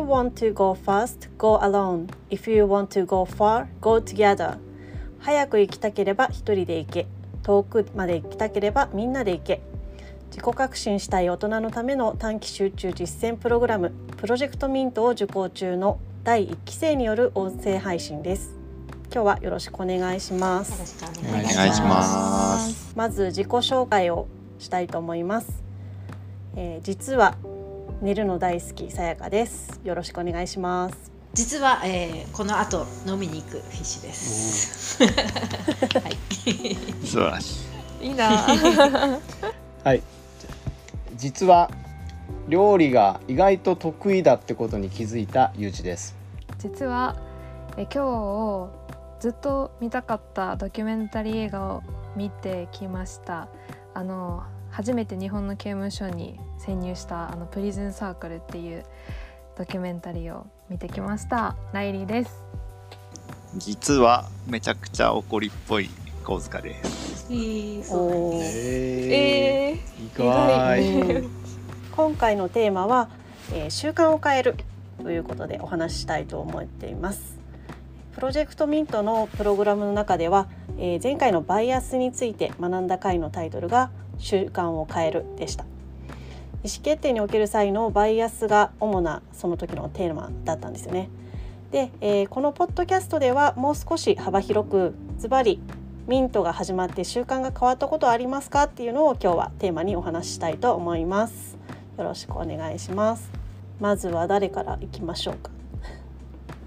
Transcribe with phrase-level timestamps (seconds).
[0.00, 2.08] you want to go fast, go alone.
[2.30, 4.58] If you want to go far, go together.
[5.20, 7.06] 早く行きたければ一人で行け。
[7.42, 9.60] 遠くまで行きたければみんなで行け。
[10.30, 18.54] 自己革新したい大人のための短期集中実践プログラムプロジェクトミントを受講中の第1期生による音声配信です
[19.12, 24.28] 今日はよろしくお願いしますお願いしますまず自己紹介を
[24.60, 25.64] したいと思います、
[26.54, 27.36] えー実は
[28.02, 29.78] 寝るの大好きさやかです。
[29.84, 31.12] よろしくお願いします。
[31.34, 35.04] 実は、えーこの後飲みに行くフィッシュです。
[36.00, 36.16] はい。
[37.06, 37.66] 素晴らし
[38.00, 38.06] い。
[38.06, 38.30] いいな。
[39.84, 40.02] はい。
[41.16, 41.70] 実は
[42.48, 46.16] 料理が意外と得意だってことに気づいたゆうじです。
[46.58, 47.16] 実は
[47.76, 48.70] え今
[49.18, 51.82] 日ずっと見たかったドキュメンタリー映画を
[52.16, 53.48] 見てきました。
[53.92, 54.44] あの
[54.80, 58.82] 初めて日本の刑務所に潜入したあのプリズンサークルっていう
[59.58, 61.54] ドキュメンタリーを見てきました。
[61.74, 62.42] ライリーです。
[63.58, 65.90] 実はめちゃくちゃ怒りっぽい
[66.24, 67.26] 神塚です。
[67.30, 71.24] おーええー、意外。
[71.24, 71.30] うん
[71.94, 73.10] 今回のテーマは、
[73.52, 74.54] えー習慣を変える
[75.02, 77.38] ということでお話ししたいと思っています。
[78.14, 83.90] プロジェクトミントのプログラムの中では、えー前回のバイアスについて学んだ回のタイトルが
[84.20, 85.64] 習慣を変えるでした。
[86.62, 91.08] 意思決定における際のバイアスが主なその時のテーマだったんですよね。
[91.72, 95.60] で、えーこのポッドキャストではもう少し幅広くズバリ
[96.06, 101.56] ミントが始まって習慣が変わったことありますかっていうのを今日はテーマにお話ししたいと思います。
[101.96, 103.30] よろしくお願いします。
[103.78, 105.50] まずは誰からいきましょうか。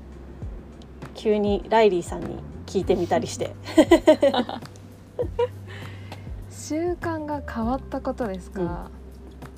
[1.13, 3.53] 急にライリーさんに聞いてみたりして。
[6.63, 8.89] 習慣が変わったことですか、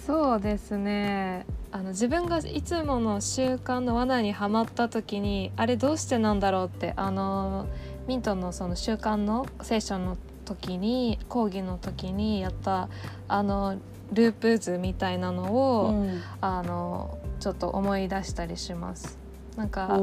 [0.08, 1.46] そうですね。
[1.72, 7.68] あの自分がいつもの習慣の罠にはまった時にあれどうしてなんだろうってあの
[8.08, 12.90] ミントのその習慣のセッションの時に講義の時にやった
[13.28, 13.78] あの
[14.12, 16.22] ループ図みたいなのを、うん。
[16.42, 19.20] あのちょっと思い出したりします。
[19.56, 20.00] なんか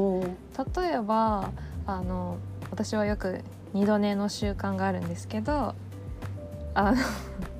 [0.77, 1.51] 例えば
[1.85, 2.37] あの
[2.71, 3.41] 私はよく
[3.73, 5.75] 二度寝の習慣があるんですけど
[6.73, 6.97] あの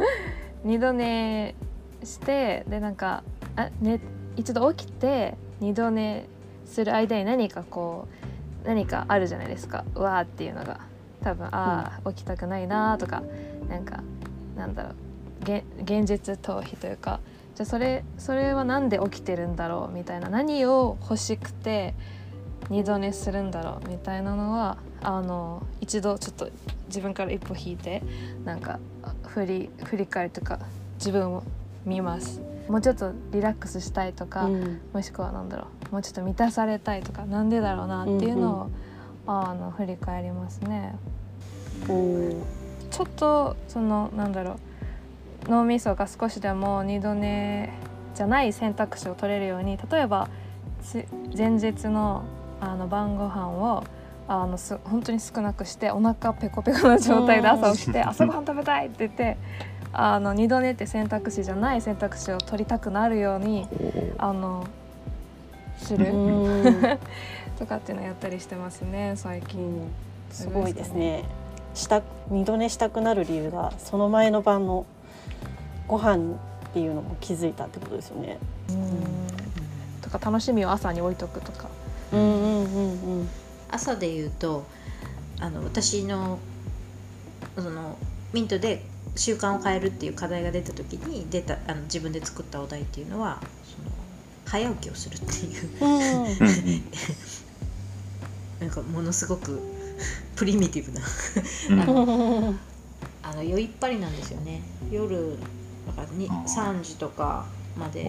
[0.64, 1.56] 二度寝
[2.04, 3.24] してでなんか
[3.56, 4.00] あ、ね、
[4.36, 6.26] 一度起きて二度寝
[6.66, 8.08] する間に何かこ
[8.64, 9.84] う何かあるじゃないですか。
[9.96, 10.80] うわーっていうのが。
[11.22, 13.24] 多分ああ、起きたくないなーとか
[13.70, 14.04] なんか
[14.58, 15.46] なんだろう。
[15.46, 17.20] げ現実逃避というか。
[17.56, 20.30] じゃあそれそれはなんで起きてるんだろうみたいな。
[20.30, 21.94] 何を欲しくて
[22.70, 26.50] 二度寝するんだろうみたいなのはあの一度ちょっと
[26.88, 28.02] 自分から一歩引いて
[28.46, 28.80] なんか
[29.28, 30.60] 振り振り返るとか
[30.96, 31.44] 自分を
[31.86, 32.42] 見ます。
[32.70, 34.80] もうちょっとリラックスしたいとか、うん。
[34.94, 35.94] もしくはなんだろう。
[35.94, 38.70] もうちょっと満たされたいとかなんでだろうなっていうのを、
[39.28, 40.96] あの振り返りますね。
[42.90, 44.60] ちょっとそのなんだろう。
[45.50, 47.70] 脳みそが少しでも二度寝
[48.16, 50.30] じゃない選択肢を取れるように例えば
[50.82, 51.06] つ
[51.36, 52.24] 前日の
[52.62, 53.84] あの晩ご飯を
[54.28, 59.38] あのす本当に少なくしてお腹ペコペコな状態で朝起きて朝ごはん食べたいって言って
[59.92, 63.68] あの二度寝って選択肢じゃない選択肢を取りたくなるように
[64.18, 64.66] あの
[65.78, 66.82] する、うん。
[67.60, 69.60] とかっていうのをやったりしてますね最近。
[69.62, 69.92] うん。
[70.32, 71.26] すごいですね。
[71.76, 74.86] した二度寝したくなる理由がその前の晩の
[75.88, 76.18] ご飯っ
[76.74, 78.40] ていうのも気づいたってことですよね。
[80.02, 81.68] とか楽しみを朝に置いとくとか。
[82.12, 83.30] うんうんうんうん
[83.74, 84.66] 朝で言うと
[85.40, 86.40] あの私の
[87.56, 87.98] その
[88.32, 88.86] ミントで
[89.16, 93.92] 習慣を変えるっていう課題が出た時に出たあの自分で作ったお題っていうのはその
[94.46, 96.84] 早起きをするっていう。
[98.60, 99.60] なんかものすごく
[100.38, 101.02] プリミティブな。
[101.84, 102.60] あのうん。
[103.22, 104.62] あの酔いっぱりなんですよね。
[104.90, 105.38] 夜
[105.88, 106.46] だからにあー。
[106.46, 107.46] 3時とか
[107.78, 108.04] まで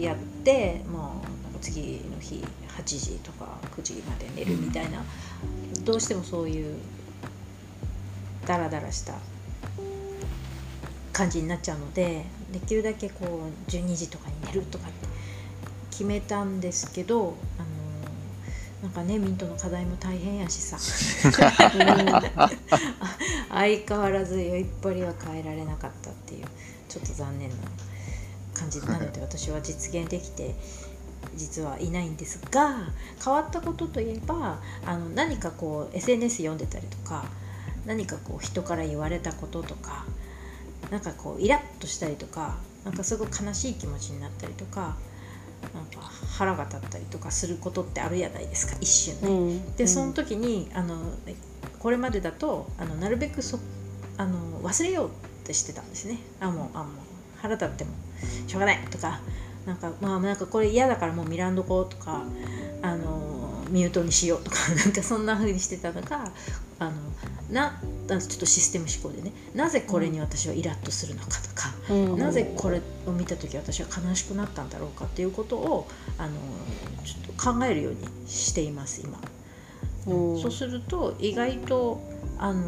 [0.00, 1.33] やってもう
[1.64, 2.44] 次の日
[2.76, 5.02] 8時とか9時まで寝るみたいな、
[5.82, 6.76] どうしてもそういう
[8.46, 9.14] ダラダラした
[11.14, 15.08] 感じになっちゃうのでできるだけこう12時とかに寝るとかって
[15.90, 17.68] 決めたんですけどあの
[18.82, 20.76] なんかねミントの課題も大変やしさ。
[23.48, 26.46] 相変わらず酔いっぱりは変えられなかったっていう
[26.88, 27.56] ちょっと残念な
[28.52, 30.54] 感じなので 私は実現できて
[31.36, 32.76] 実はいないんですが
[33.22, 37.24] 変わったことといえばあの何かこう SNS 読んでたりとか
[37.86, 40.04] 何かこう人から言われたこととか
[40.90, 44.96] なんかこうイラッとしたりとかなんかすごく悲しい気持ちになったりとか
[45.72, 46.00] なんか
[46.36, 49.28] 腹が立ったりとかすることってあるやないですか一瞬ね。
[49.28, 49.76] うん。
[49.76, 51.00] でその時にあの
[51.78, 53.58] これまでだとあのなるべくそ
[54.18, 55.10] あの忘れようっ
[55.44, 56.18] てしてたんですね。
[56.40, 56.86] あもうあもう
[57.38, 57.92] 腹立っても
[58.46, 59.20] しょうがないとか
[59.66, 62.22] なんかまあなんかこれ嫌だからもう見らんどこうとか
[62.82, 66.30] あのミュートにしようとか なんかそんな風にしてたのが
[66.78, 66.92] あの
[67.50, 75.88] なあちょっとシステム思考でねなぜこれに私はイラッとするのかとか、うんなぜこれを見た時私は悲しくなったんだろうかっていうことを
[76.18, 76.32] あの
[77.04, 79.18] ちょっと考えるようにしています今。
[80.06, 82.02] うんそうすると意外と
[82.38, 82.62] あの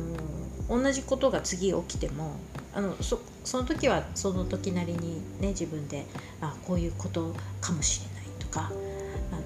[0.69, 2.37] 同じことが次起きても
[2.76, 6.05] あのそその時はその時なりにね自分で
[6.43, 8.70] あこういうことかもしれないとか
[9.32, 9.37] あ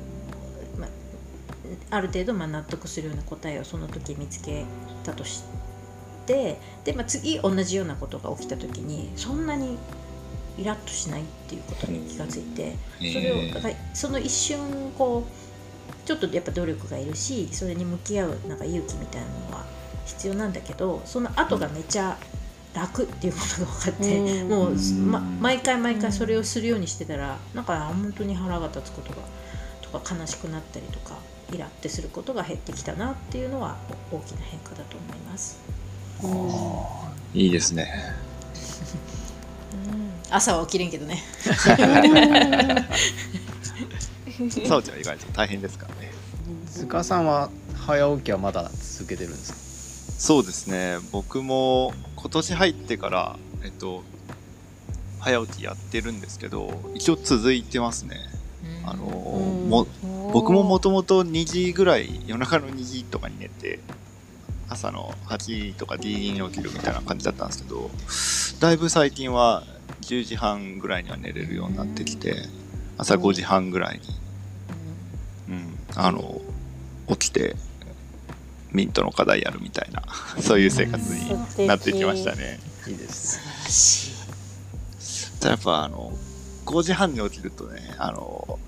[0.78, 0.88] の、ま
[1.90, 4.64] ある程度まあ納得するような答えをその時見つけ
[5.04, 5.44] たとし
[6.26, 9.78] てで、まあ、次同じようなことが起きた時にそんなに
[10.58, 14.58] イラッとしないっていうことに気がついてそれをだからその一瞬
[14.98, 19.64] こうちょっとやっぱ努力がいるしそれに向き合うなんか勇気みたいなのは
[20.04, 22.18] 必要なんだけどその後がめっちゃ
[22.74, 29.16] 楽っていうことが分かって、うんもう、うんま、毎回毎回それをするようにしてたらなんか本当に腹が立つことが
[29.82, 31.16] とか悲しくなったりとか
[31.52, 33.76] イラってすることが減ってきたなっていうのは
[34.12, 35.58] 大きな変化だと思います。
[37.34, 37.88] いいですね。
[40.30, 41.24] 朝は起きれんけどね。
[44.66, 46.12] さおちゃん意外と大変ですからね。
[46.72, 49.58] 塚さんは早起きはまだ続けてるんですか？
[50.20, 50.98] そうですね。
[51.12, 54.04] 僕も今年入ってから、えっと、
[55.20, 58.16] 早起きやってるんですけど、一応続いてますね。
[58.84, 59.70] あの、うん。
[59.70, 59.86] も
[60.32, 63.80] 僕ももともと2時ぐらい、夜中の2時とかに寝て、
[64.68, 67.90] 朝の8時とか D 時に起きるみたいな感じだったんですけど、
[68.60, 69.64] だいぶ最近は
[70.02, 72.36] 10時半ぐらいには寝れるようになってきて、
[72.98, 74.00] 朝5時半ぐらい
[75.48, 76.40] に、うん、あの、
[77.08, 77.56] 起きて、
[78.72, 80.02] ミントの課題やるみたいな、
[80.40, 81.02] そういう生活
[81.58, 82.58] になってきましたね。
[82.86, 85.40] いいです素晴らしい。
[85.40, 86.12] ただやっぱあの、
[86.66, 88.58] 5時半に起きるとね、あの、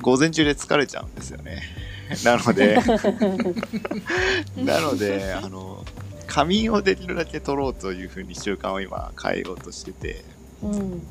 [0.00, 1.62] 午前中で疲れちゃうんですよね。
[2.24, 2.76] なので、
[4.56, 5.84] なので、あの、
[6.26, 10.24] 仮眠をできるだけ取ろうというふうに習慣を今変えようとしてて、
[10.62, 11.02] うん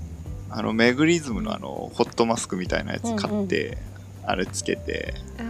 [0.49, 3.77] あの、メグリズムのあの、ホットマスクみたいなやつ買って、
[4.23, 5.44] あれつけて、あ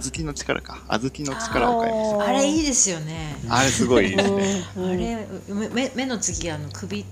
[0.00, 0.82] 小豆の力か。
[0.88, 3.36] 小豆の力を買いましあれいいですよね。
[3.46, 3.56] た。
[3.56, 4.64] あれすごいいいですね。
[4.76, 7.04] うんあれ目目目の次あの首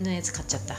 [0.00, 0.76] のやつ買っちゃった。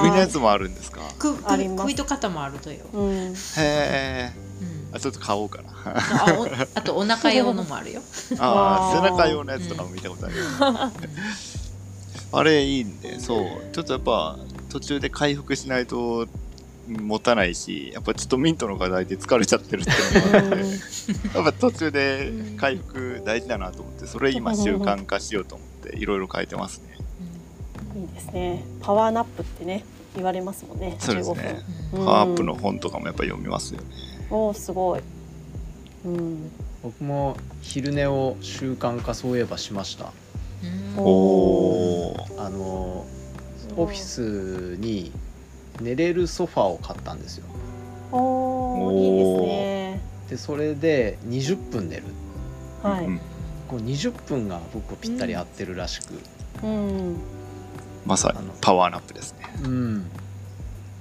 [0.00, 1.00] 首のやつもあるんですか？
[1.18, 1.38] 首
[1.76, 2.84] 首と肩もあるとよ。
[2.92, 4.32] うんへえ。
[4.60, 5.70] うんあ、ちょっと買おうかな。
[5.84, 6.46] あお
[6.78, 8.02] あとお腹用のもあるよ。
[8.38, 10.34] ああ、背中用のやつとかも見たことある。
[12.32, 13.46] あれいいんで、そう。
[13.72, 14.38] ちょっとやっぱ
[14.68, 16.28] 途中で回復しないと
[16.88, 26.96] 持たないし、やっぱちょっとミントの課題で疲れちゃってるっていうのもあって、やっぱ途中で回復大事だなと思って、それ今習慣化しようと思っていろいろ変えてますね。
[27.96, 28.64] いいですね。
[28.80, 29.84] パワーナップってね
[30.14, 31.62] 言われますもんねそうですね。
[31.92, 32.04] 15分。
[32.04, 33.86] パワーアップの本とかもやっぱ読みますよね。
[34.30, 35.00] おおすごい。
[36.04, 36.50] うん。
[36.82, 40.12] 僕も昼寝を習慣化そういえばしました。
[40.62, 41.04] うん。
[41.04, 42.46] おー。
[42.46, 43.06] あの
[43.76, 45.12] オフィスに
[45.80, 47.46] 寝れるソファーを買ったんですよ。
[48.12, 50.00] おおいいですね。
[50.30, 52.04] でそれで20分寝る。
[52.82, 53.04] はい。
[53.04, 53.20] うん
[53.68, 56.14] こう20分が僕はぴったり合ってるらしく。
[56.62, 57.16] うん。
[58.04, 59.40] まさにあのパワーナップですね。
[59.64, 60.06] うん、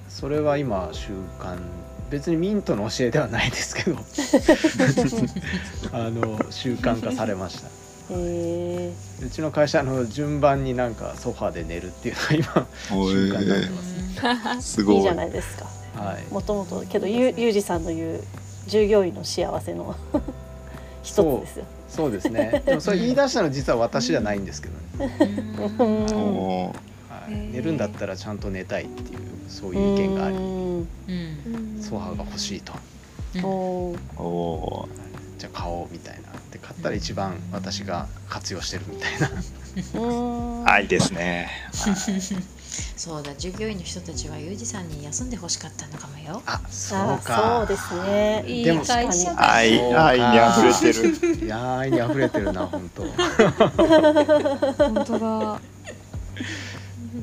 [0.10, 1.58] それは今習慣。
[2.10, 3.98] 別にミントの教えではないですけど。
[5.92, 7.70] あの習慣化されました
[8.12, 8.94] え
[9.24, 13.72] うちの会社の順番になんかソファーで寝るっていうのがお習慣になってー
[14.56, 14.74] ます。
[14.74, 14.96] すごい。
[14.96, 15.66] ーいいじゃないですか。
[16.00, 16.24] はい。
[16.32, 18.24] もともとけどゆゆうじさんの言う
[18.68, 19.96] 従業員の幸せの
[21.04, 21.66] 一つですよ。
[21.90, 22.62] そうですね。
[22.66, 25.14] でもそれ言い出したの実は私じゃないんですけどね、
[27.10, 27.32] はい。
[27.32, 30.36] 寝るんだったらちゃんと寝たいっていうそういう意見があり。
[31.82, 32.74] ソファーが欲しいと。
[33.44, 34.22] おー。
[34.22, 36.30] おーじゃあ買おうみたいな。
[36.52, 39.30] で買ったら一番私が活用してるみたいな。
[40.00, 40.70] うん。
[40.70, 41.50] 愛ですね。
[42.98, 46.42] そうだ従業員の人たちはユージさんに休んでほしかったのかもよ。
[46.46, 47.66] あそうあか。
[47.68, 48.44] そうですね。
[48.48, 51.00] いい会社だ愛、愛に溢れて
[51.40, 51.40] る。
[51.46, 53.04] いやー愛に溢れてるな本当。
[53.04, 53.14] 本
[55.06, 55.62] 当だ。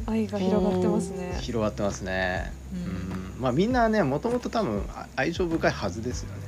[0.06, 1.38] 愛が広がってますね。
[1.40, 2.52] 広がってますね。
[2.72, 3.34] ううんん。
[3.40, 6.42] まあみんなねもともと多分あ愛情深いはずですよね、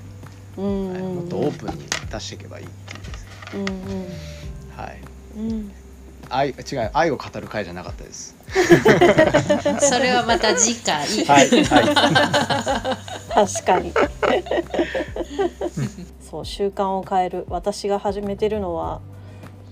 [0.57, 3.03] うんはい、もっとオープンに出していけばいいっていう。
[3.03, 4.07] ですうんうん。
[4.77, 5.01] はい
[5.37, 5.73] うん
[6.31, 8.35] 愛違う愛を語る会じゃなかったです。
[9.81, 11.07] それはまた次回。
[11.27, 13.53] はい、はい。
[13.53, 13.93] 確かに。
[16.29, 17.47] そう習慣を変える。
[17.49, 19.01] 私が始めてるのは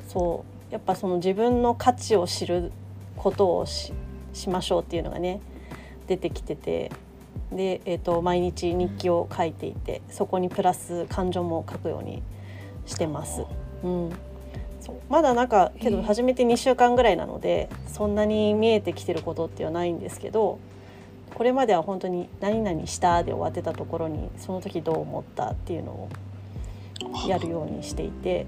[0.08, 2.70] そうやっぱその自分の価値を知る
[3.16, 3.92] ことをし
[4.32, 5.40] しましょうっていうのがね
[6.06, 6.90] 出てきてて
[7.52, 12.22] で、えー、と毎日日記を書いていてそこにプラス感情も書くように
[12.86, 13.44] してます。
[13.82, 14.10] うん。
[14.80, 14.96] そう。
[15.08, 20.58] まだなんかけど始めて2週間ぐらいなのでそんなに見えてきてることってはないんですけど
[21.34, 26.08] これまでは本当に「何々した」で終わってたところにその時どう思ったっていうのを
[27.28, 28.46] やるようにしていて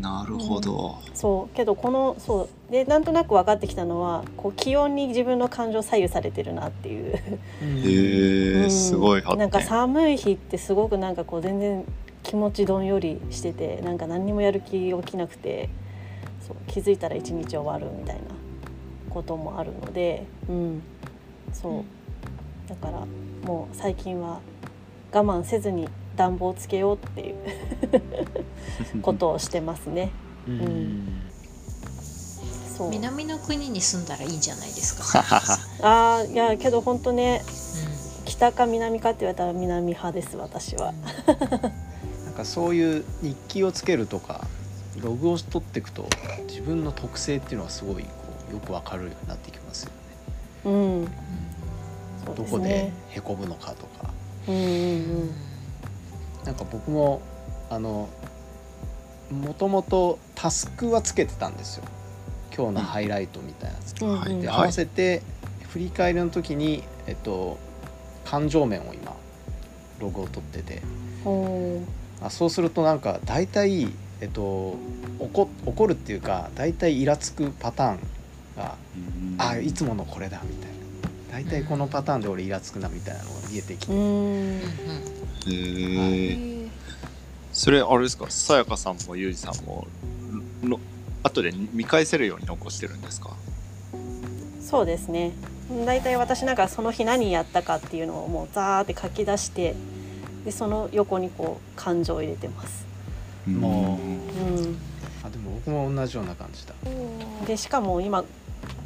[0.00, 0.98] なるほど。
[1.14, 1.56] そう。
[1.56, 2.72] けどこのそう。
[2.72, 7.16] でなんとなく分かってきたのはこう気温に自分の感情左右されてるなっていう。
[7.16, 9.38] へえ、うんすごい発見。
[9.38, 11.84] なんか寒い日ってすごくなんかこう全然
[12.22, 15.68] 気持ちどんよりしててなんか何にもやる気起きなくて
[16.46, 18.22] そう気づいたら一日終わるみたいな
[19.10, 20.82] こともあるので、うん、
[21.52, 22.68] そう。
[22.68, 23.06] だから
[23.46, 24.40] もう最近は
[25.12, 27.36] 我慢せずに暖房つけようっていう
[29.02, 30.10] ことをしてますね。
[30.46, 31.24] うんん
[32.76, 35.24] そう南の国に住んだらいいんじゃないですか。
[35.82, 37.42] あーいやけど本当ね
[38.24, 40.92] 北か南かって言われたら南派です私は。
[42.24, 44.46] なんかそういう日記をつけるとか
[45.00, 46.08] ログを取っていくと
[46.48, 48.08] 自分の特性っていうのはすごいこ
[48.50, 49.94] うよくわかるようになってきますよね。
[50.64, 51.08] うん、
[52.26, 52.92] そうどこで。
[53.10, 54.12] へこむのかとか。
[54.48, 55.53] うんうん
[56.44, 57.20] なんか僕も
[57.70, 58.08] あの
[59.30, 61.84] もともとタスクはつけてたんですよ。
[62.56, 64.40] 今日のハイライトみたいな、うんうんうん。
[64.42, 65.22] で合わせて
[65.70, 67.58] 振り返りの時に、えっと、
[68.24, 69.16] 感情面を今
[69.98, 70.82] ログを取ってて。
[72.22, 73.88] あそうするとなんか大体、
[74.20, 74.76] えっと、
[75.18, 77.98] 怒怒るっていうか大体イラつくパターン
[78.56, 78.76] が
[79.38, 80.74] あいつものこれだみたいな。
[81.32, 84.60] 大体このパターンで俺イラつくなみたいなのが見えてきて、うん
[85.50, 86.68] え。
[87.52, 88.30] それあれですか？
[88.30, 89.86] さやかさんもゆうじさんも
[90.62, 90.80] の
[91.22, 93.30] 後で見返せるように残してるんですか？
[94.60, 95.32] そうですね
[95.86, 99.74] 大体私なんかその日何やったかっていうのをもうザーって書き出して
[100.44, 102.84] でその横にこう感情を入れてます、
[103.46, 104.04] もう
[104.52, 104.76] んうん、
[105.22, 106.74] あでも僕も同じような感じだ。
[107.46, 108.24] でしかも今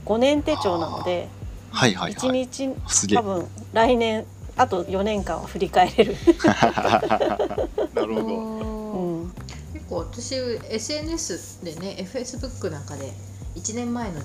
[0.04, 1.26] 5年手帳なので
[1.70, 2.38] はいはい1はい。
[2.46, 3.22] 日すげえ多。
[3.22, 4.24] 分来年
[4.58, 6.16] あと4年間は振り返れる、
[7.94, 8.58] なるほど。
[8.98, 9.32] うん、
[9.72, 13.12] 結構私 SNS でね Facebook なんかで
[13.54, 14.20] 1年前の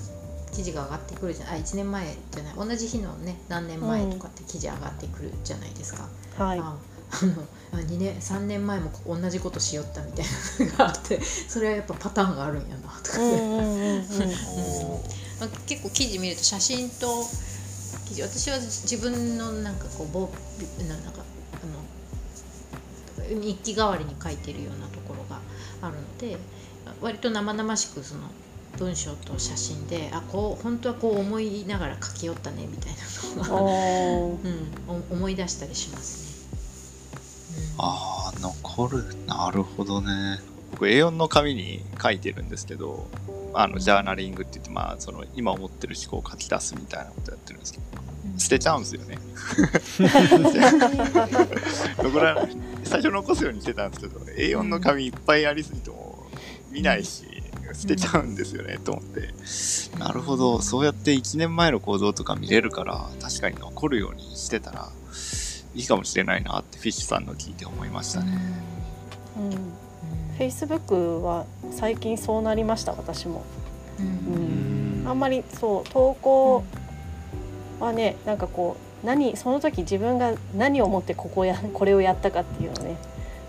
[0.52, 1.48] 記事が上がってくるじゃん。
[1.50, 2.54] あ1年前じゃない。
[2.56, 6.58] 同じ日のね何年前とかって記事上がってくるじゃないですか、はい。
[6.58, 6.76] あ
[7.10, 7.32] あの
[7.72, 10.24] あ2年3年前も同じことしよったみたい
[10.66, 13.18] なのがあってそれはやっぱパターンがあるんやなとか。
[13.18, 13.62] ね、うんうんうん。
[13.62, 14.00] うん。
[15.40, 17.24] まあ結構記事見ると写真と
[18.06, 20.30] 記事私は自分のなんかこうぼ
[20.86, 21.22] ななんか
[21.62, 25.40] あの日記代わりに書いてるようなところが
[25.82, 26.38] あるので
[27.00, 28.22] 割と生々しくその
[28.78, 32.92] 文章と写真であこう本当はこう思いながら書き寄ったねみたい
[33.36, 34.44] なのが、おー。
[34.88, 37.60] うん、お思い出したりしますね。
[37.76, 37.84] うん。
[37.84, 39.04] ああ残る。
[39.26, 40.40] なるほどね。
[40.72, 43.06] 僕 A4 の紙に書いてるんですけど
[43.54, 47.84] あのジャーナリングって言ってまあその今思ってる思考を書き出すみたいなことやってるんですけど。
[48.38, 49.18] 捨てちゃうんですよね。
[52.02, 52.48] どこら
[52.82, 56.26] 最初残すようにしてたんですけど A4 の紙いっぱいありすぎても
[56.70, 57.24] 見ないし
[57.72, 59.34] 捨てちゃうんですよねと思って。
[59.98, 60.60] なるほど。
[60.62, 64.90] そうやって1年前の行動とか見れるから確かに残るようにしてたら
[65.74, 68.38] いいかもしれないなってフィッシュさんの聞いて思いましたね。
[69.36, 69.72] うん、
[70.38, 73.44] Facebook は最近そうなりました私も、
[73.98, 75.02] うん。
[75.02, 76.64] うん、あんまりそう投稿
[77.80, 82.96] はねなんかこう何その時自分が何を思ってここやこれをやったかっていうのね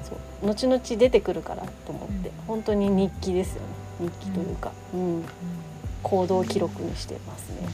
[0.03, 2.35] そう後々出てくるからと思って、うん。
[2.47, 4.09] 本当に日記ですよね。
[4.09, 5.23] 日記というか、うん。
[6.03, 7.69] 行動記録にしてますね。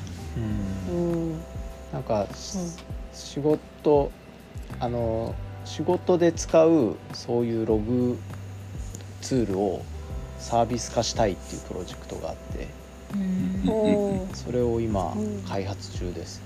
[0.89, 1.31] うん。
[1.31, 1.41] うん。
[1.91, 2.27] なんか、
[3.11, 4.11] 仕事
[4.79, 8.17] あの仕事で使うそういうログ
[9.21, 9.81] ツールを
[10.39, 12.67] サービス化したいっていうプロジェクトがあって
[14.33, 15.41] それを今うん。
[15.47, 16.41] 開発中です、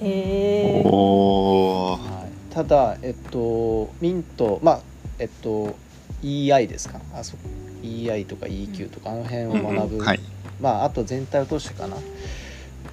[0.00, 4.80] へはい、ただえっとミントまあ
[5.18, 5.76] えっと
[6.22, 7.00] EI ですか？
[7.14, 7.36] あそ
[7.82, 10.20] EI とか EQ とかあの辺を学ぶ、はい。
[10.60, 11.96] まああと全体を通してかな。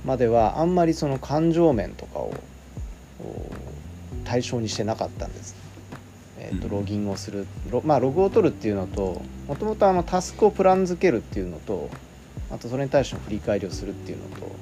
[0.05, 2.33] まではあんまりその感情面とかを
[3.21, 3.51] お
[4.25, 5.55] 対象にしてなかったんです、
[6.43, 7.47] えーとうんロギンをする。
[7.69, 11.89] ロ,、まあ、ログを取るっていうのともともとあのタスクをプラン付けるっていうのと
[12.51, 14.55] あとそれに対しての振り返りをするっていうのと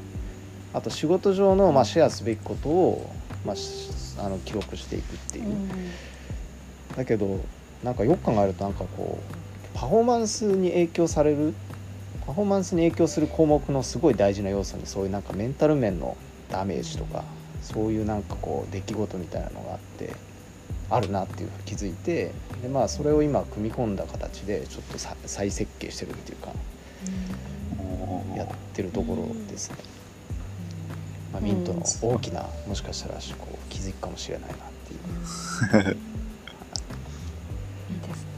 [0.73, 3.13] あと仕事上のまあシェアすべきことを
[3.45, 5.45] まあ、しあの記録していくっていう。
[5.45, 5.69] う、ん。
[6.95, 7.39] だけど
[7.83, 9.33] なんかよく考えるとなんかこう
[9.73, 11.53] パフォーマンスに影響される
[12.25, 16.17] パフォーマンスに影響する項目のすごい大事な要素にそういうなんかメンタル面の
[16.49, 17.23] ダメージとか
[17.61, 20.13] そういうなんかこう出来事みたいなのがあって
[20.91, 26.53] あるなっていうのに気づいてでまあそれを今組み込んだ形でちょっとさ再設計してるっていうか
[28.35, 29.77] やってるところですね。
[31.31, 35.97] まあ、ミントの大きなもしかしたらこう気づきかもしれないなっていう。
[37.93, 38.29] いいですね。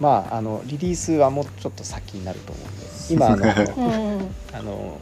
[0.00, 4.34] まああのリリースはもうちょっと先になると思うんで 今あのうん。
[4.52, 5.00] あの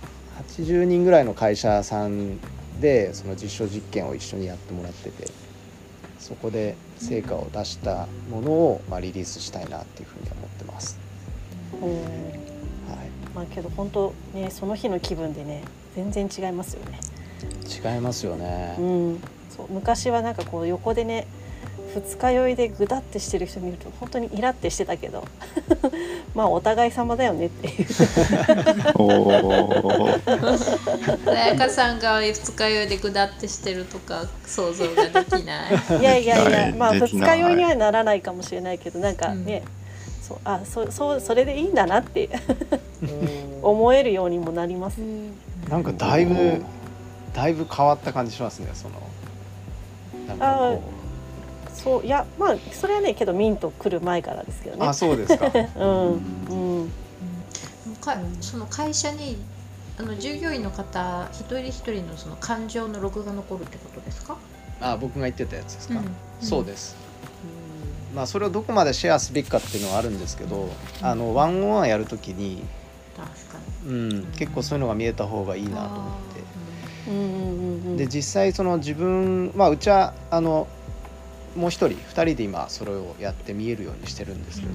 [0.52, 2.38] 80人ぐらいの会社さん
[2.80, 5.30] でその実証実験を一緒にやってもらってて
[6.24, 10.98] そこで成果を出したものを、まあ、リリースしたいなっていうふうには思ってます。
[11.82, 15.64] うんはいまあけど本当ねその日の気分でね
[15.94, 16.98] 全然違いますよね。
[17.68, 18.82] 違いますよねう。
[18.82, 19.20] ん、
[19.54, 21.26] そう昔はなんかこう横でね
[21.94, 25.24] 二日酔いでぐだってしてる人見ると本当にイラってしてたけど
[26.34, 27.86] まあお互い様だよねっていう。
[28.96, 30.08] おお
[31.24, 35.72] さやかさんが二日酔いで下ってしてるとか想像ができない。
[36.00, 39.62] いやいやいはいやまあ二日酔いにはならないかもしれないけどなんかね、
[40.22, 42.28] そうあそそうそれでいいんだなって
[43.62, 44.98] 思えるようにもなります。
[45.68, 46.62] なんかだいぶ
[47.32, 48.94] だいぶ変わった感じしますねその。
[50.26, 50.82] なんかこ
[51.74, 54.86] そういやまあそれはねけどミント来る前からですけどね。
[54.86, 54.94] うあ。
[54.94, 55.50] そうですか。
[55.76, 56.12] うん
[56.48, 56.92] うん。
[58.00, 59.36] かその会社に
[59.98, 64.36] あの従業員の方一人一人のその感情のログが残るってことですか？
[64.80, 66.04] あ僕が言ってたやつですか、うん。
[66.40, 66.96] そうです。
[68.14, 70.68] まあそれをどこまでシェアすべきかっていうのはあるんですけど
[71.02, 72.62] あのワンオンワンやるときに、
[73.16, 75.74] 確かうん、結構そういうのが見えた方がいいに。
[75.74, 76.02] なと思っ
[76.34, 77.10] て。
[77.10, 77.96] うんうんうんうん。
[77.96, 80.66] で実際その自分まあうちはあの
[81.56, 84.72] もう一人二人で今それをやって見えるようにしてるんですけど、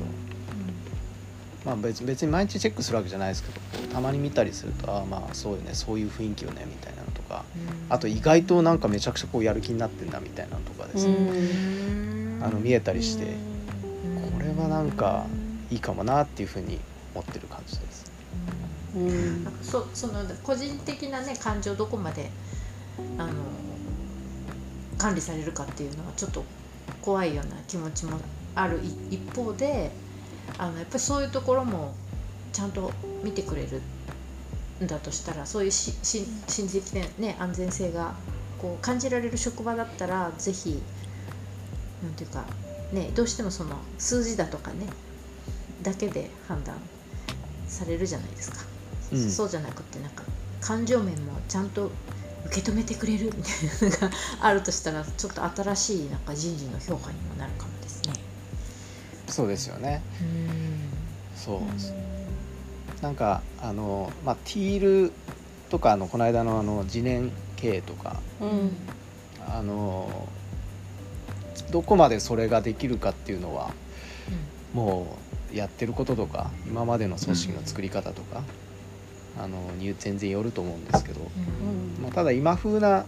[1.65, 7.43] まあ別別に毎日チェックするわけじゃないですけどこうたまに見たりするとああまあそうよねそういう雰囲気よねみたいなのとか。
[7.89, 12.39] あと意外となんかめちゃくちゃこうやる気になってんだみたいなのとかですね、うん。
[12.43, 13.25] あの見えたりして。
[14.39, 15.25] これはなんか
[15.69, 16.79] いいかもなっていうふうに
[17.13, 18.11] 思ってる感じです。
[18.95, 19.43] うん。
[19.43, 22.29] なんかそその個人的なね感情どこまで
[23.17, 23.33] あの
[24.97, 26.45] 管理されるかっていうのはちょっと
[27.01, 28.19] 怖いような気持ちも
[28.55, 29.91] あるい一方で
[30.57, 31.93] あのやっぱりそういうところも
[32.51, 32.91] ちゃんと
[33.23, 33.81] 見てくれる
[34.83, 38.15] んだとしたらそういうしし心理的な、ね、安全性が
[38.61, 40.81] こう感じられる職場だったらぜひ
[42.03, 42.45] なんていうか、
[42.91, 44.87] ね、どうしてもその数字だとかね
[45.81, 46.75] だけで判断
[47.67, 48.57] されるじゃないですか。
[49.11, 50.23] うんそうじゃなくてなんか
[50.61, 51.91] 感情面もちゃんと
[52.45, 53.37] 受け止めてくれるみた
[53.85, 58.13] いなのがあるとしたらちょっと新しいなんか人事の評価にもなるかもですね。
[59.27, 60.01] そうですよね。
[61.35, 63.03] そう。
[63.03, 65.13] なんかあのまあティール
[65.69, 68.77] とかあのこの間のあの次年経営とかうん
[69.47, 70.27] あの
[71.71, 73.71] どこまでそれができるかっていうのは
[74.73, 75.19] も
[75.51, 78.43] うやってることとか今までの組織の作り方とか、
[79.39, 81.39] あのに全然よると思うんですけど、う
[81.99, 82.03] ん。
[82.03, 83.05] まあ、ただ今風な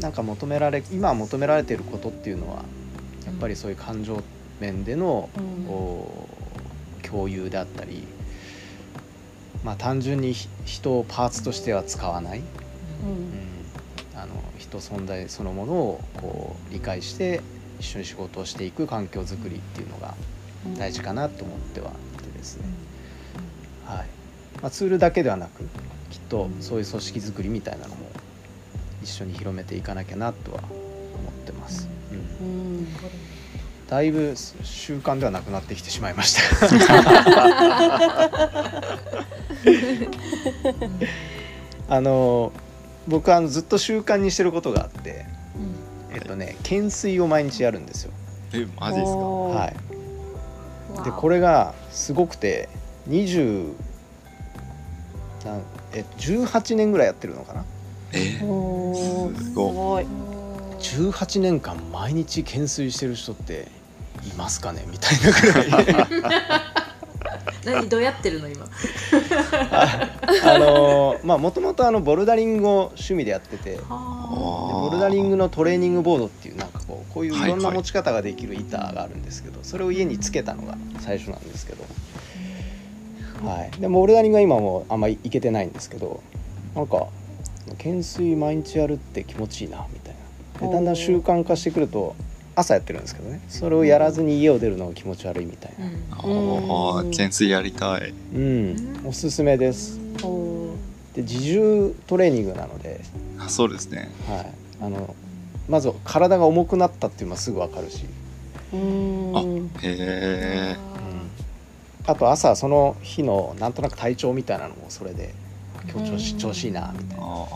[0.00, 2.64] なんか求められ今求められていることっていうのは
[3.24, 4.22] やっぱりそういう感情
[4.58, 5.46] 面での、うん。
[7.08, 8.08] 共有であったり、
[9.62, 12.42] まあ、単純にひ人をパーツとしては使わない、う
[13.04, 13.30] うん。
[13.30, 13.66] ん、
[14.12, 17.44] あの人存在そのものをこう理解して
[17.78, 20.16] 一緒に仕事をしていく環境づくりっていうのが
[20.76, 22.85] 大事かなと思ってはいてですね、はい
[24.62, 25.62] まあ、ツールだけではなく
[26.10, 28.06] きっとそういう組織づくりみたいなのも
[29.02, 30.72] 一緒に広めていかなきゃなとは思
[31.30, 32.18] ってます、うん。
[32.18, 32.22] う
[32.82, 32.86] ん
[33.88, 36.42] だいぶ習慣ではなくなってきてしまいました。
[41.94, 42.52] あの
[43.06, 45.26] 僕はあのずっと習慣にしてることがあって
[46.12, 48.10] えっとね懸垂を毎日やるんですよ。
[48.54, 49.18] えマジですか？
[49.20, 49.76] はい。
[51.04, 52.68] でこれがすごくて
[53.08, 53.72] 20
[55.46, 57.64] なんえ18年ぐらいやってるのかな？
[58.12, 58.90] えすご
[59.30, 59.54] い。
[59.54, 60.06] ごい
[60.78, 63.68] 18年間毎日懸垂してる人って
[64.30, 64.84] いますかね？
[64.90, 66.06] みたいなぐらい。
[67.64, 68.64] 何どうやってるの今？
[70.44, 81.84] あのまあもともとあのボルダリングを趣味でやっててボルダリングのトレーニングボードっていうなんかこうこういういろんな持ち方ができる板があるんですけどそれを家につけたのが最初なんですけど、
[83.44, 86.22] はい、でボルダリングは今もうあんまりいけてないんですけど
[86.74, 87.08] なんか
[87.70, 90.14] 懸垂毎日やるって気持ちいいなみたい
[90.60, 92.16] でだんだん習慣化してくると
[92.54, 93.42] 朝やってるんですけどね。
[93.48, 95.86] それをやらずに家を出るのが気持ち悪いみたいな。
[96.10, 98.14] ああ懸垂やりたい。
[98.34, 100.00] うん、おすすめです。
[100.22, 100.74] お
[101.14, 103.02] で自重トレーニングなので、
[103.38, 104.10] あそうですね。
[104.26, 105.14] はい、あの
[105.68, 109.66] まず体が重くなったっていうのはすぐ分かるし、ーうん。
[109.66, 110.76] へえ
[112.06, 115.34] あと朝その日のなんとなく体調みたいなのもそれで
[115.90, 117.46] 今日調子調子いいなみたいな、あは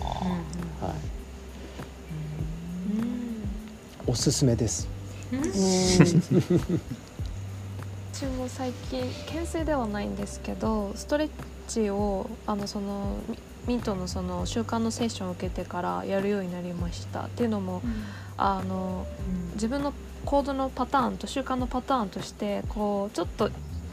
[4.06, 4.88] い、おすすめです。
[8.12, 10.16] 私も最近懸垂ではないん。
[10.16, 11.30] ですけどストレッ
[11.68, 17.82] チをあのそのミミントのその習慣のセッションを受けてからやるようになりましたっていうのも
[18.36, 19.06] あの
[19.54, 19.92] 自分の
[20.24, 23.50] 行動のパターンと習慣のパターンとしてこうちょっと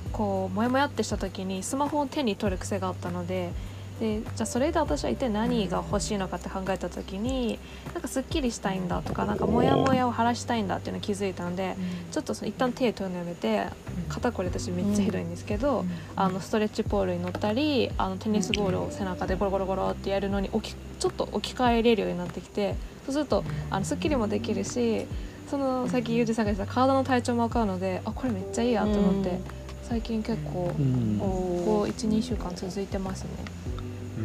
[0.07, 3.51] こうモヤモヤってした時にスマホを手に取る癖があったので
[3.99, 7.57] でじゃあそれで私は一体何が欲しいのかって考えた時に
[7.93, 11.75] なんかすっきりしたいんだとかなんかモヤモヤを晴らしたいんだっていうのを気づいたんで
[12.11, 13.65] ちょっとその一旦手取るのやめて
[14.09, 15.83] 肩こり私めっちゃひどいんですけど、
[16.15, 25.05] あのストレッチポールに乗ったりあのテニスボールを背中でゴロゴロゴロってやるのに置きちょっと置き換えれるようになってきてそうするとあのすっきりもできるし
[25.49, 29.56] そのさっきユージさんが言ってた体の体調も分かるのであこれめっちゃいいやと思って、うん
[29.87, 31.17] 最近結構うん。
[31.21, 31.23] お
[31.65, 33.29] こう12週間続いてますね。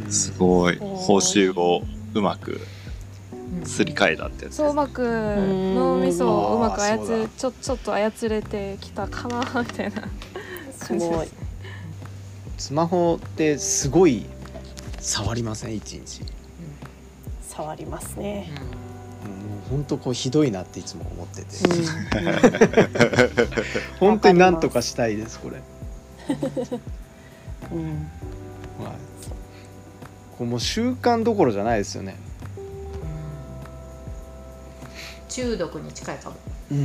[0.09, 0.77] すごい。
[0.77, 2.59] 報酬をうまく
[3.63, 10.03] すり替えたってやつですそううまくん脳みそをうまく操ちょちょっと操れてきたかなみたいな。
[10.71, 11.27] すごい。
[12.57, 14.25] スマホってすごい
[14.99, 15.75] 触りません？
[15.75, 16.21] 一日。
[17.47, 18.51] 触りますね。
[18.51, 18.92] もう
[19.69, 21.47] 本当こうひどいなっていつも思ってて、う
[23.99, 25.61] 本当になんとかしたいですこれ、ん
[27.71, 28.09] うん。
[28.83, 28.95] はい、
[30.37, 32.15] こうもう習慣どころじゃないですよね。
[35.29, 36.35] 中毒に近いかも。
[36.71, 36.77] うん。
[36.77, 36.81] う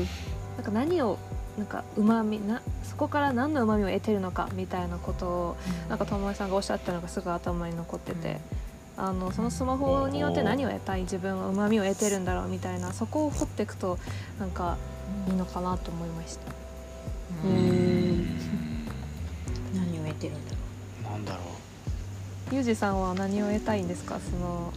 [0.00, 0.02] ん。
[0.02, 1.18] なんか何を
[1.56, 5.56] なんかうまみなそこから何のうまみを得てるのかみたいなことを
[5.88, 8.40] なんか友枝さんがおっしゃったのがすぐ頭に残ってて、
[8.98, 13.96] あのそのスマホによって何を得たい自分はうまみを得てるんだろうみたいなそこを掘っていくと
[14.40, 14.76] なんか
[15.28, 16.40] いいのかなと思いました。
[17.44, 18.26] うん。
[19.74, 20.52] 何を得てるんだ
[21.04, 21.40] ろなんだろ
[22.52, 24.18] ユージさんは何を得たいんですか？
[24.18, 24.72] その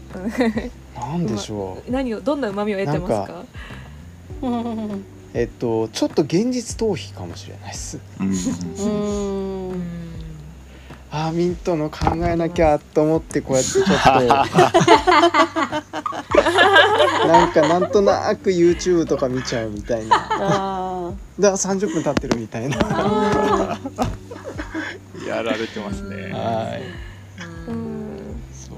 [0.95, 1.89] うなんでしょう。
[1.91, 3.43] 何をどんなうまみを得てますか？
[4.43, 7.97] うんえっとちょっと現実逃避かもしれないです。
[8.19, 8.34] うん
[11.13, 13.91] あーミントの考えなきゃと思ってこうやってちょっと。
[17.28, 20.15] なんかなんとなく YouTube とか見ちゃうみたいな。
[20.32, 22.78] あだ30分経ってるみたいな。
[22.82, 23.78] あ
[25.28, 26.32] やられてますね。
[26.32, 26.84] はい。
[27.69, 28.41] うん。
[28.54, 28.71] そ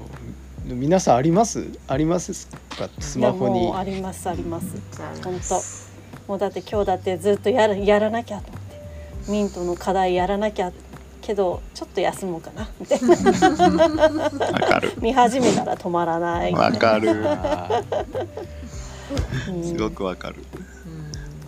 [0.66, 0.68] う。
[0.68, 1.64] で皆さんあります？
[1.86, 2.88] ありますか？
[2.98, 3.72] スマホに。
[3.74, 4.66] ありますあります。
[5.22, 5.62] 本当。
[6.32, 8.64] もうだって今日だってずっとやるやらなきゃと思って。
[9.30, 10.72] ミントの課題やらなきゃ
[11.24, 12.68] けどちょっと休もうかな。
[12.78, 14.92] みたいなわかる。
[15.00, 16.52] 見始めたら止まらない。
[16.52, 17.14] わかる
[19.62, 20.44] すごくわかる。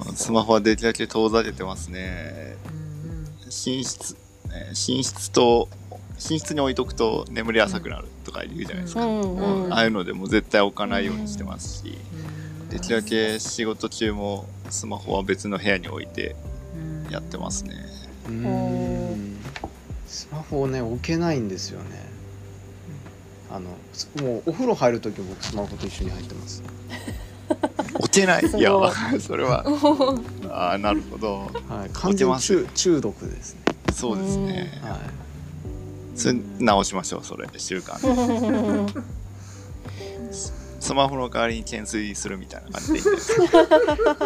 [0.09, 0.15] うん。
[0.17, 2.57] スマホはできるだけ遠ざけてますね。
[2.65, 4.17] うん寝室。
[4.51, 5.69] えー寝室と
[6.15, 9.65] 寝室に置いとくと眠り浅くなるとか言うじゃないですか、うん。
[9.67, 9.73] うん。
[9.75, 11.99] ああいうのでもう絶対置かないようにしてますし、
[12.63, 12.69] うん。
[12.71, 16.35] できるだけ仕事中もスマホは別の部屋に置いて
[17.07, 17.75] うんやってますね。
[18.27, 19.36] ーうーん
[20.29, 22.07] スマホをね置けないんですよね。
[23.51, 26.63] あのすもうお風呂入る時僕スマホと一緒に入ってます。
[27.95, 28.45] 置けない。
[28.45, 28.73] いいや、
[29.21, 29.65] それは。
[30.51, 31.49] ああ、なるほど。
[31.69, 31.91] はい。
[31.93, 33.61] 完全に中中毒ですね。
[33.95, 34.81] そうですね。
[34.83, 35.01] はい。
[36.17, 37.97] それ直しましょう、それ、習慣。
[40.81, 43.43] スマホの代わりに懸垂するみたいな感じでいいんですか。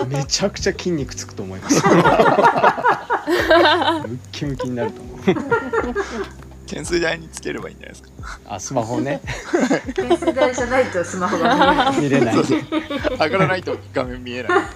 [0.07, 1.77] めちゃくちゃ筋肉つくと思います。
[1.87, 5.10] ムッキムキになると思う
[6.71, 8.39] 懸垂台につければいいんじゃないですか。
[8.47, 9.21] あスマホね。
[9.97, 12.03] 懸垂台じゃないとスマホが見えない。
[12.03, 12.35] 見れない。
[12.37, 14.61] 上がらないと画面見えない。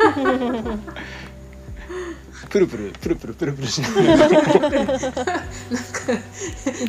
[2.51, 4.37] プルプルプルプルプルプルしながらなんか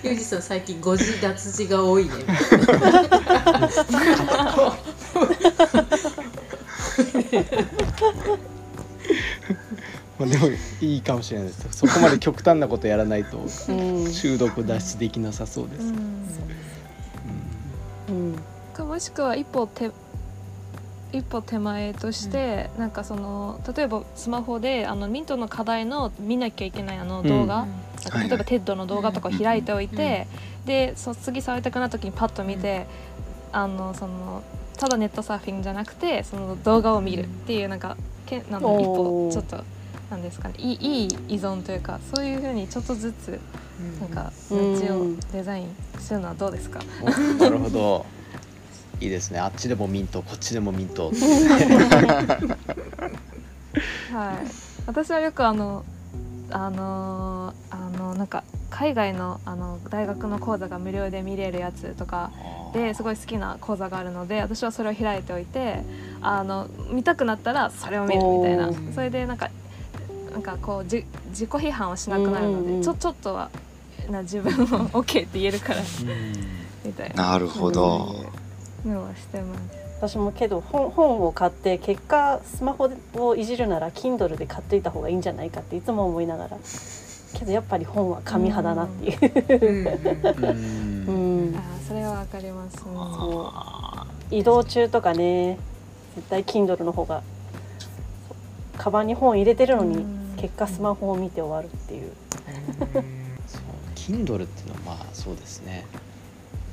[0.04, 2.12] ユージさん最近誤字脱字が多いね
[10.20, 10.48] まあでも
[10.82, 11.68] いいかもしれないです。
[11.72, 14.12] そこまで極端なことやらないとうん。
[14.12, 15.82] 中毒脱出できなさそうです、
[18.10, 18.16] うん。
[18.16, 18.40] うん。
[18.74, 19.92] かもしくは一歩手
[21.12, 27.70] 一歩手前として、なんかその例えばスマホであのミントの課題の見なきゃいけないあの動画、はい
[28.06, 30.28] 例えばテッドの動画とかを開いておいて、
[30.66, 32.86] でそ次触りたくなった時にパッと見て、
[33.52, 34.44] あのその
[34.78, 37.98] ただネットサーフィンじゃなくてその動画を見るっていうなんか
[38.28, 39.64] けなんだろう一歩ちょっと
[40.10, 40.56] なんですかね。
[40.58, 43.40] いいいい依存というかそういうふうにちょっとずつ
[44.00, 44.74] なんかうん。
[44.74, 47.10] 街をデザインするのはどうですか、お
[47.42, 48.06] なるほど。
[49.02, 49.40] いいですね。
[49.40, 51.12] あっちでもミントこっちでもミント。
[54.14, 54.38] はい、
[54.86, 55.84] 私はよくあの
[56.52, 62.32] あのあのなんか海外のあの大学の講座が無料で見れるやつとか
[62.74, 65.82] ですごい好きな講座があるので私はそれを開いておいて
[66.22, 68.72] あの見たくなったらそれを見るみたいな。
[68.94, 69.50] それでなんか
[70.36, 72.84] なんかこうじ自己批判はしなくなるので、うんうんうん。
[72.84, 73.50] ちょちょっとは
[74.10, 75.80] な自分を OK って言えるから
[76.84, 77.32] みたいな。
[77.32, 78.26] なるほど。
[78.86, 79.62] のはしてます。
[79.98, 86.58] 私もけど本本を買って結果スマホをいじるなら Kindle で買っといた方がいいんじゃないかっていつも思いながら
[87.34, 89.16] けどやっぱり本は紙派だなっていう、
[91.58, 93.54] あーそれはわかります、そ
[94.32, 94.36] う。
[94.36, 95.58] 移動中とかね
[96.18, 97.24] 絶対 Kindle の方が
[98.78, 102.12] カバンに本入れてるのにうん結果スマホを見て終わるっていう。
[103.48, 103.62] そう
[103.96, 105.88] Kindle っていうのはまあそうですね。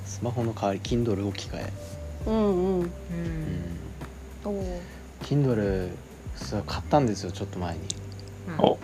[0.05, 1.73] スマホの代わり Kindle 置き換え、
[2.27, 2.41] うんう
[2.81, 2.83] ん。
[2.83, 2.91] うん、
[4.45, 4.81] おお
[5.23, 5.89] Kindle
[6.67, 7.81] 買ったんですよちょっと前に。
[8.59, 8.77] お。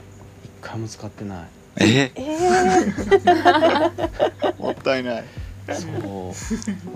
[0.42, 1.48] 一回も使ってない。
[1.80, 2.10] え？
[2.14, 5.24] えー、 もったいない。
[5.68, 5.90] そう。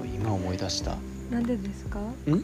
[0.06, 0.96] 今思い出した。
[1.30, 2.00] なんでですか？
[2.26, 2.42] い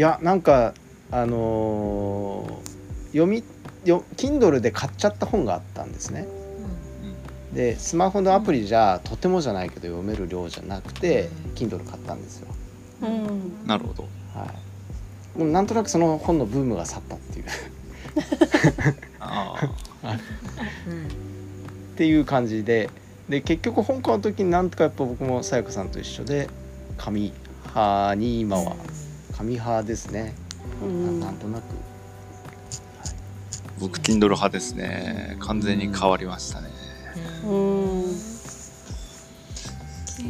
[0.00, 0.72] やなんか
[1.10, 2.76] あのー
[3.12, 3.42] 読み
[3.86, 6.26] よ Kindle で買っちゃった本があったんですね。
[7.52, 12.48] でスマホのアプリじゃとてもじゃないけど読める量じゃなくて Kindle 買ったんですよ。
[13.02, 13.66] うん。
[13.66, 14.02] なるほど。
[14.34, 15.38] はい。
[15.38, 17.46] でもなんとなくその本のブームが去ったっていう。
[19.20, 19.54] あ
[21.94, 22.90] っていう感じで。
[23.28, 26.48] で結局香港の時になんとかやっぱ僕もさやかさんと一緒で
[26.96, 27.32] 紙
[27.74, 28.76] 派に今は。
[29.36, 30.34] 紙派ですね、
[30.82, 31.20] うん。
[31.20, 31.62] ななんとなく。
[31.62, 31.95] ー
[33.78, 35.36] 僕 Kindle 派ですね。
[35.40, 36.68] 完全に変わりましたね。
[37.44, 38.36] うん。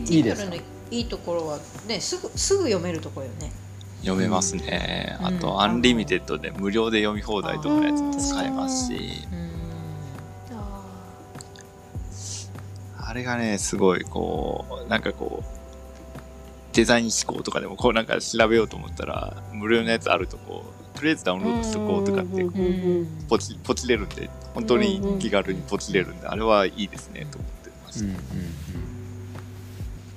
[0.09, 0.56] いいですか
[0.90, 3.50] いいところはねすぐすぐ読めるところよね。
[4.02, 5.16] 読めますね。
[5.20, 5.26] うん。
[5.26, 9.26] あと、アンリミテッドで無料で読み放題とかのやつも使えますし、
[12.98, 15.46] あれがね、すごいこう、なんかこう、
[16.74, 28.16] デザイン思考とかでもこうなんか調べようと思ったら、無料のやつあるとこう、とりあえずダウンロードしとこうとかってうんうんうんポチポチれるんで、本当に気軽にポチれるんで、あれはいいですねと思ってましうんうん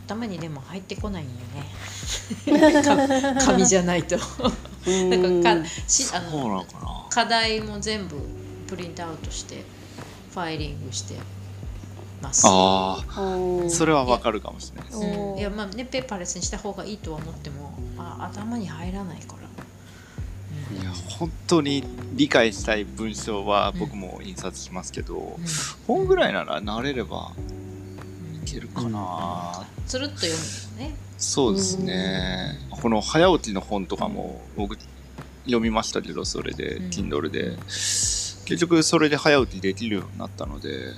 [0.09, 2.81] 頭にでも入ってこないんよね。
[2.83, 4.17] か 紙じゃないと。
[4.87, 5.43] うん。
[5.43, 7.05] なんかかしあののかな。
[7.11, 8.17] 課題も全部
[8.67, 9.63] プリントアウトして
[10.31, 11.15] ファイリングして
[12.23, 12.43] ます。
[12.47, 13.69] ああ、うん。
[13.69, 14.97] それはわかるかもしれないです。
[14.99, 19.48] うん、いやまあねペーパーレスにした方がいいとは思ってもあ頭に入らないから、
[20.71, 25.39] いや、本当に理解したい文章は僕も印刷しますけど、
[25.87, 27.31] 本ぐらいなら慣れれば
[28.43, 30.33] いけるかな、つるっと読
[30.77, 30.95] むよね。
[31.17, 34.77] そうですね、この早起きの本とかも僕
[35.45, 36.89] 読みましたけどそれで、うん。
[36.89, 37.57] Kindle で。
[38.45, 40.93] 結局それで早起きできるようになったので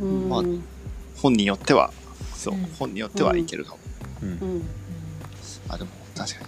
[0.00, 0.28] うん。
[0.28, 0.42] まあ
[1.16, 1.92] 本によっては。
[2.34, 2.62] そう、うん。
[2.78, 3.78] 本によってはいけるかも、
[4.22, 4.28] うん。
[4.28, 4.68] うん。
[5.68, 6.46] あでも確かに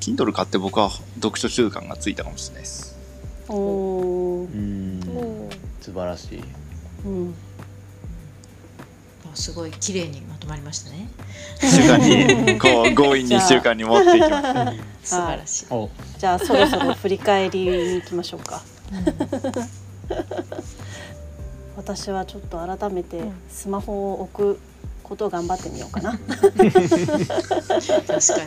[0.00, 2.96] Kindle 買って僕は読書習慣がついたかもしれないです。
[3.48, 6.42] おおー素晴らしい。
[7.04, 7.34] うん。
[9.32, 11.08] あすごい綺麗にまとまりましたね。
[11.60, 18.62] 習慣にこう強引に習慣に持っていきました 素晴らしい、おじゃあそろそろ振り返りに行きましょうか。
[21.76, 23.32] 私はちょっと改めてうん。
[23.50, 24.60] スマホを置く
[25.10, 26.56] ことを頑張ってみようかな確か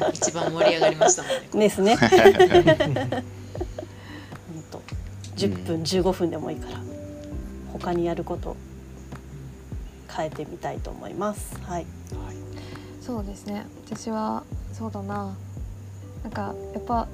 [0.09, 1.97] に一番盛り上がりましたもんねですね。
[1.97, 2.09] 本
[4.71, 4.81] 当
[5.35, 6.77] 10分15分でもいいから
[7.73, 8.55] 他にやること
[10.15, 11.59] 変えてみたいと思います。
[11.63, 11.85] はい。
[13.01, 15.35] そうですね私はそうだな
[16.23, 17.09] なんかやっぱ、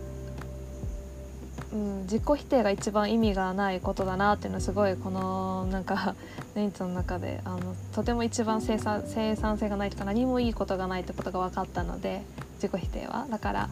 [1.72, 6.16] うん、自己否定が一番意味がないことだなっていうのはすごいこのなんか
[6.56, 12.24] ネイツの中であのとても一番生産生産性がないとか何もいいことがないってことが分かったので
[12.56, 13.28] 自己否定は。
[13.30, 13.70] だから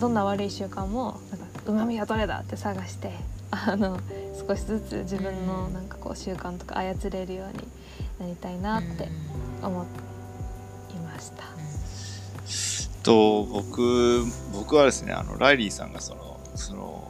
[0.00, 3.12] どんな悪い習慣もなんかうまみはどれだって探して
[3.50, 3.98] あの
[4.48, 7.68] 少しずつ自分のなんかこう習慣とか操れるように
[8.20, 9.08] なりたいなって
[9.62, 9.84] 思
[10.90, 11.44] いました。
[13.02, 17.05] と僕僕はですねあのライリーさんがそのその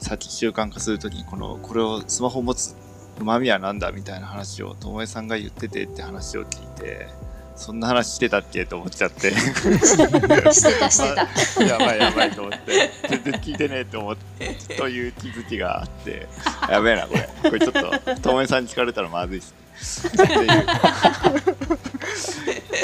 [0.00, 2.74] さっき習慣化するときにこのこれをスマホを持つ
[3.20, 7.08] うまみはなんだみたいな話をともえさんが言っててって話を聞いて
[7.56, 8.64] そんな話してたっけ？
[8.64, 9.32] と思っちゃって。
[9.32, 11.14] してたして
[11.56, 11.64] た。
[11.64, 12.92] やばいやばいと思って。
[13.08, 16.28] 全然聞いてねえと思ってという気づきがあって。
[16.70, 17.28] やべえなこれ。
[17.42, 19.42] これちょっとともえさんに聞かれたらまずいっ
[19.74, 20.26] すっていう。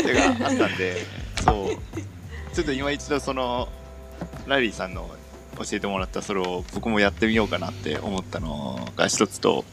[0.02, 0.96] 手があったんで
[1.44, 1.76] そう。
[2.52, 3.68] ちょっと今一度その
[4.48, 5.08] ラリーさんの
[5.56, 9.64] 教えてもらったそれを僕もやってみようかなって思ったのが一つと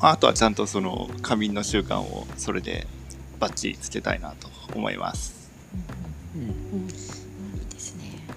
[0.00, 2.86] あとはちゃんとその仮眠の習慣をそれで
[3.38, 5.50] バッチリつけたいなと思います。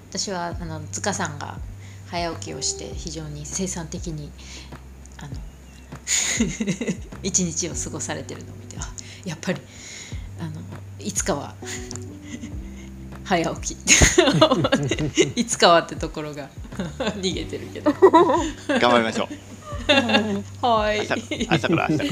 [0.09, 1.57] 私はあの塚さんが
[2.07, 4.31] 早起きをして非常に生産的に
[5.17, 5.31] あの
[7.23, 8.93] 一日を過ごされてるのを見てあ
[9.25, 9.61] やっぱり
[10.39, 10.61] あの
[10.99, 11.55] いつかは
[13.25, 13.77] 早起き。
[15.39, 16.49] いつかはってところが
[17.19, 17.91] 逃げてるけど。
[18.79, 19.33] 頑張りましょう。
[20.65, 21.07] はい。
[21.07, 22.05] 明日明日から明日か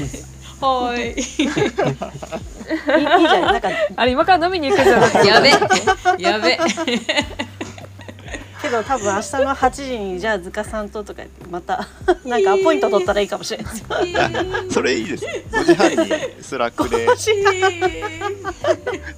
[0.60, 0.68] ら。
[0.68, 1.12] はい。
[1.12, 1.54] いいじゃ
[3.30, 5.48] ないなんかあれ今から飲みに行くじゃないやべ。
[6.18, 6.58] やべ
[8.62, 11.86] けど多分明日の8時にじゃあ塚さんととかまた
[12.24, 13.74] なんかアポイント取ったらいいかもしれない。
[14.70, 15.24] それいいです。
[15.50, 15.96] 5時半に
[16.40, 17.06] スラックで。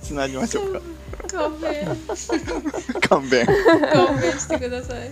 [0.03, 0.81] つなぎましょうか。
[1.29, 1.87] 勘弁。
[3.09, 3.47] 勘弁。
[3.93, 5.11] 勘弁してください。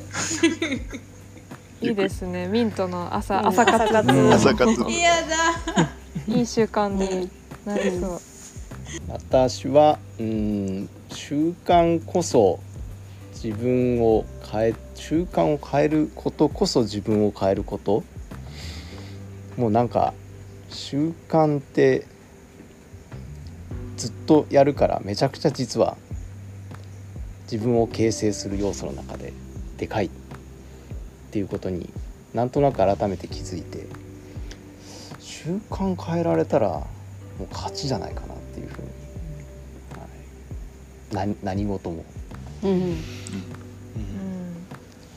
[1.86, 2.46] いいですね。
[2.46, 3.46] ミントの朝うん。
[3.48, 3.96] 朝活。
[3.98, 4.82] 朝活。
[4.88, 5.90] 嫌だ。
[6.28, 7.28] いい習慣に
[7.64, 8.20] なりそう。
[9.08, 12.60] 私はうん習慣こそ
[13.42, 18.04] 自分を変え習慣を変えることこそ自分を変えること。
[19.56, 20.14] もうなんか
[20.68, 22.06] 習慣って
[23.96, 25.96] ずっとやるからめちゃくちゃ実は。
[27.50, 29.34] 自分を形成する要素の中で
[29.76, 30.10] でかいっ
[31.32, 31.92] ていうことに
[32.32, 33.86] なんとなく改めて気づいて。
[35.18, 36.86] 習慣変えられたらも
[37.40, 38.88] う勝ちじゃないかなっていうふうに、
[41.16, 42.04] はい、何事も。
[42.62, 42.70] うん。
[42.70, 42.96] うん。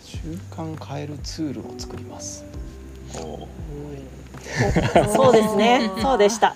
[0.03, 0.17] 習
[0.51, 2.43] 慣変えるツールを作ります
[3.15, 3.47] お
[5.15, 5.91] そうですね。
[6.01, 6.53] そうでした。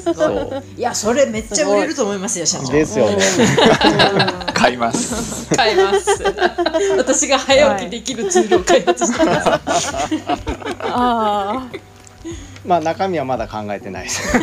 [0.00, 3.18] そういやそれめっちゃ売れると思いますよ社長ですよね
[4.54, 5.54] 買います。
[5.54, 6.22] 買います
[6.96, 9.60] 私が早起きできるツールを開発してくださ
[10.14, 10.22] い、
[10.80, 11.68] あ
[12.64, 14.38] まあ中身はまだ考えてないです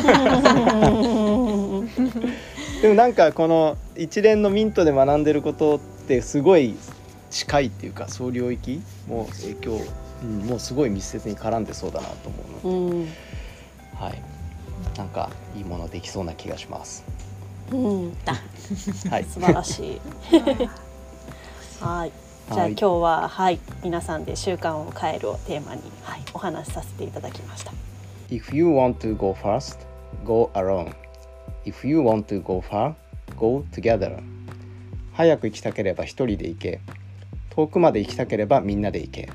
[2.82, 6.76] でもなんかこの一連のミントで学んでることってすごい
[7.30, 9.82] 近いっていうかそう領域も影響、
[10.24, 13.08] うん、もうすごい密接に絡んでそうだなと思うので、うん
[13.96, 14.22] はい
[14.98, 17.04] なんかいいものできそうな気がします
[17.72, 18.18] うん、
[19.12, 20.02] はい素晴らし い。
[21.82, 22.12] はい。
[22.52, 27.72] じゃあはい今日ははい皆さんで習慣を変えるをテーマにはいお話しさせていただきました。
[28.30, 29.78] If you want to go fast,
[30.26, 31.09] go alone.
[31.70, 32.96] If you want to go far,
[33.38, 34.18] go together.
[35.14, 36.80] 早く行きたければ一人で行け。
[37.52, 39.30] 遠くまで行きたければみんなで行け。